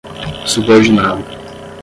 [0.47, 1.23] subordinado